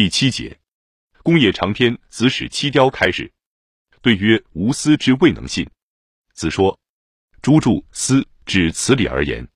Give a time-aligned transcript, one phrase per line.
[0.00, 0.58] 第七节，
[1.22, 3.30] 工业长篇，子使七雕开始。
[4.00, 5.68] 对曰：吾思之未能信。
[6.32, 6.80] 子说：
[7.42, 9.46] 诸著思指此理而言，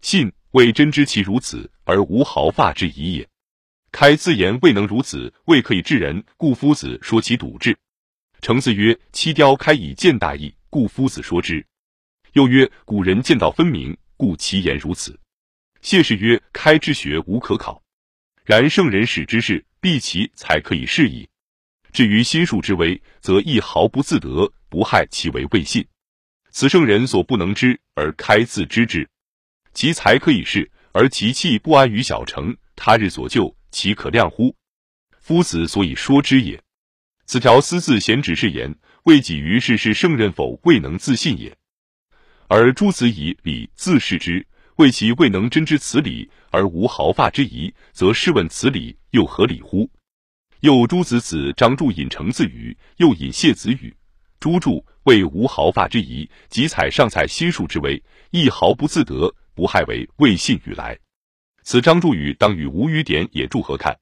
[0.00, 3.28] 信谓真知其如此而无毫发之疑也。
[3.90, 7.76] 开自言未能如此，未可以治人，故夫子说其笃志。
[8.40, 11.66] 程子曰：七雕开以见大义，故夫子说之。
[12.34, 15.18] 又曰：古人见道分明，故其言如此。
[15.82, 17.82] 谢氏曰：开之学无可考，
[18.50, 21.28] 然圣人使之事，必其才可以示矣。
[21.92, 25.86] 至于心术之微，则亦毫不自得，不害其为未信。
[26.50, 29.08] 此圣人所不能知，而开自知之。
[29.72, 34.52] 其才可以是，而其气不安于小成，他日所救，岂可量乎？
[35.20, 36.60] 夫子所以说之也。
[37.26, 41.56] 此条私自贤指是言，未己于事是圣人否，未能自信也。
[42.48, 44.44] 而诸子以礼自视之，
[44.80, 49.88] 为其未能真知此理而无毫发之疑，则试问此理又何理乎？
[50.60, 53.94] 又诸子子张注引程自语，又引谢子语。
[54.40, 60.98] 诸注谓无毫发之疑，即采上蔡心术之微，亦毫不自得，不害为未信语来。
[61.62, 63.94] 此张注语当与无语典也注合看。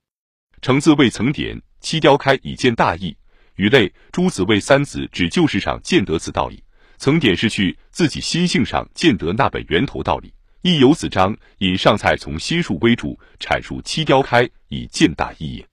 [0.62, 3.16] 程自未曾点，七雕开以见大义。
[3.56, 6.62] 语类诸子谓三子指旧事上见得此道理。
[6.98, 10.32] 曾点是去自己心性上见得那本源头道理，
[10.68, 15.66] 亦有子章引上蔡从心术微注阐述七雕开以见大义也。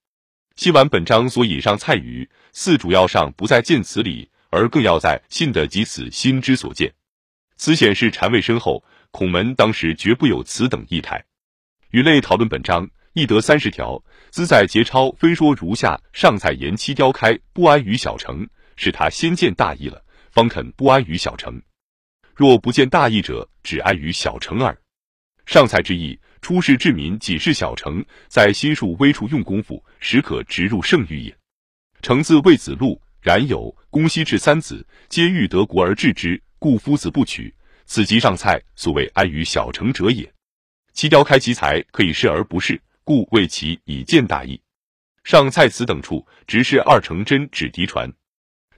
[0.56, 6.94] 细完本章所引上蔡语，四主要上不在见此理，而更要在信的及此心之所见。
[7.58, 11.22] 此显示禅位深厚，孔门当时绝不有此等异态。
[11.92, 20.06] 语类讨论本章，亦得三十条，兹在节抄分说如下：上蔡言七雕开不安于小成，是他先见大义了。
[20.32, 21.62] 方肯不安于小成，
[22.34, 24.78] 若不见大义者，只安于小成耳。
[25.46, 31.36] 上蔡之意，出世治民，仅是小成，在心术微处用功夫，实可直入圣域也。
[32.02, 37.54] 程自卫子路，冉有、公西至三子，皆欲得国而治之，故夫子不取。
[37.86, 40.32] 此即上蔡所谓安于小成者也。
[40.94, 44.60] 其雕开其才，可以示而不示，故谓其以见大义。
[45.24, 48.12] 上蔡此等处，直是二成真指嫡传。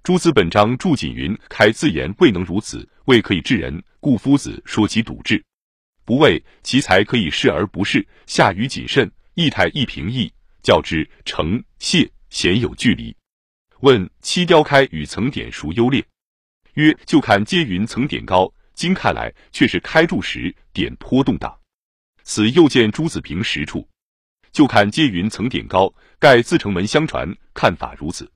[0.03, 5.43] 诸子本章注锦云：“开自言未能如此，未可以治人，故夫子说其笃志。
[6.07, 10.31] 不畏其才可以示而不示，下语谨慎，意态亦平易，
[10.63, 13.13] 较之成谢鲜有距离。
[13.81, 16.01] 问七雕开与层点孰优劣？
[16.75, 21.53] 曰：就看皆云层点高，今看来却是开注时点颇动荡。
[22.23, 23.85] 此又见诸子平实处，
[24.53, 28.31] 就看皆云层点高，盖自成门相传，看法如此。”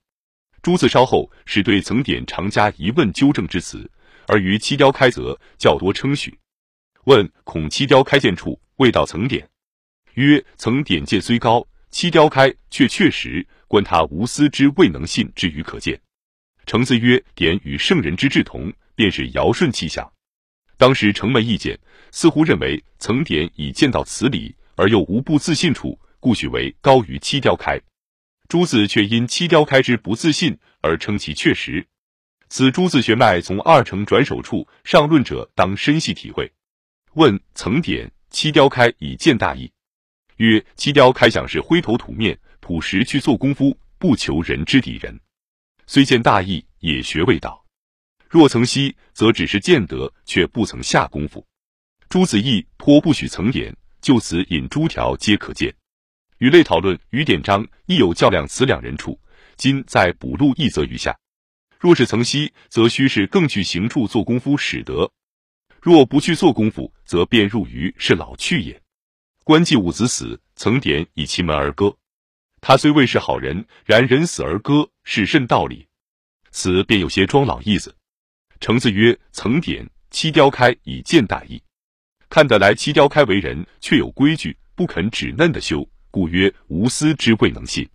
[0.61, 3.89] 朱子稍后是对层点常加疑问纠正之词，
[4.27, 6.37] 而于七雕开则较多称许。
[7.05, 9.49] 问恐七雕开见处未到曾点，
[10.13, 15.99] 曰曾点见虽高，七雕开却确实，观他无私之未能信之于可见。
[16.67, 20.11] 程子曰点与圣人之志同，便是尧舜气象。
[20.77, 21.79] 当时程门意见
[22.11, 27.79] 似乎认为曾点已见到此理，而又无不自信处，故许为高于七雕开。
[28.47, 31.87] 朱子却因七雕开之不自信而称其确实，
[32.49, 36.51] 此朱子学脉从二程转手处，上论者当深细体会。
[37.15, 39.69] 问曾点七雕开以见大义，
[40.37, 45.19] 曰：七雕开想是灰头土面，朴实去做功夫，不求人之敌人，
[45.87, 47.65] 虽见大义，也学未到。
[48.29, 51.45] 若曾悉，则只是见得，却不曾下功夫。
[52.07, 55.75] 朱子义颇不许曾点，就此引诸条皆可见。
[56.37, 59.19] 与类讨论与典章亦有较量此两人处，
[59.57, 61.17] 今在补录一则余下。
[61.77, 65.11] 若是曾悉，则须是更去行处做功夫使得；
[65.81, 68.79] 若不去做功夫，则便入于是老去也。
[69.43, 71.97] 关季武子死，曾点以其门而歌。
[72.61, 75.87] 他虽未是好人，然人死而歌，是甚道理？
[76.51, 77.95] 此便有些装老意思。
[78.59, 81.59] 程子曰：曾点七雕开以见大义，
[82.29, 85.89] 看得来七雕开为人，却有规矩，不肯指嫩的修。
[86.11, 87.89] 故曰无私之未能信。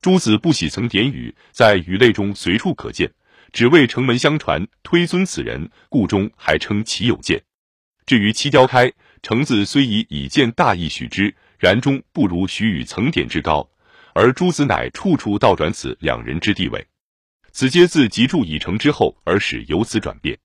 [0.00, 3.12] 诸子不喜曾点语，在语类中随处可见，
[3.52, 7.42] 只为城门相传，推尊此人，故中还称其有见。
[8.06, 8.92] 至于七雕开，
[9.22, 13.68] 城子虽以以见大义许之，然终不如许与曾典之高。
[14.14, 16.84] 而诸子乃处处倒转此两人之地位，
[17.52, 20.36] 此皆自集注已成之后而使由此转变。